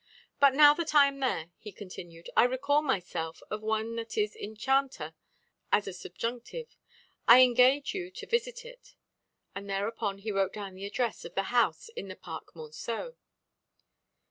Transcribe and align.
"But 0.39 0.55
now 0.55 0.73
that 0.73 0.95
I 0.95 1.07
am 1.07 1.19
there," 1.19 1.51
he 1.59 1.71
continued, 1.71 2.27
"I 2.35 2.45
recall 2.45 2.81
myself 2.81 3.43
of 3.51 3.61
one 3.61 3.97
that 3.97 4.17
is 4.17 4.35
enchanter 4.35 5.13
as 5.71 5.87
a 5.87 5.93
subjunctive. 5.93 6.75
I 7.27 7.41
engage 7.43 7.93
you 7.93 8.09
to 8.09 8.25
visit 8.25 8.65
it." 8.65 8.95
And 9.53 9.69
thereupon 9.69 10.17
he 10.17 10.31
wrote 10.31 10.53
down 10.53 10.73
the 10.73 10.87
address 10.87 11.23
of 11.23 11.35
the 11.35 11.43
house 11.53 11.87
in 11.89 12.07
the 12.07 12.15
Parc 12.15 12.55
Monceau. 12.55 13.15